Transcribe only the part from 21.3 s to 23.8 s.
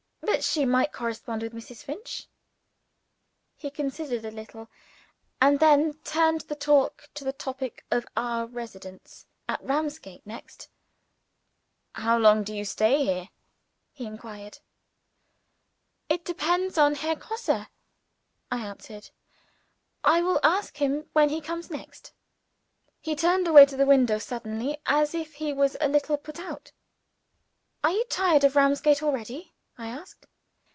comes next." He turned away to